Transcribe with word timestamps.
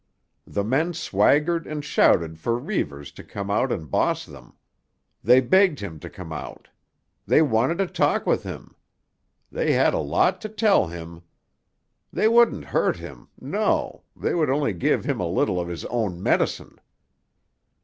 The 0.47 0.63
men 0.63 0.95
swaggered 0.95 1.67
and 1.67 1.85
shouted 1.85 2.39
for 2.39 2.57
Reivers 2.57 3.11
to 3.11 3.23
come 3.23 3.51
out 3.51 3.71
and 3.71 3.87
boss 3.91 4.25
them. 4.25 4.53
They 5.23 5.41
begged 5.41 5.79
him 5.79 5.99
to 5.99 6.09
come 6.09 6.33
out. 6.33 6.69
They 7.27 7.43
wanted 7.43 7.77
to 7.77 7.85
talk 7.85 8.25
with 8.25 8.41
him. 8.41 8.75
They 9.51 9.73
had 9.73 9.93
a 9.93 9.99
lot 9.99 10.41
to 10.41 10.49
tell 10.49 10.87
him. 10.87 11.21
They 12.11 12.27
wouldn't 12.27 12.65
hurt 12.65 12.95
him—no, 12.95 14.01
they 14.15 14.33
would 14.33 14.49
only 14.49 14.73
give 14.73 15.05
him 15.05 15.19
a 15.19 15.27
little 15.29 15.59
of 15.59 15.67
his 15.67 15.85
own 15.85 16.23
medicine! 16.23 16.77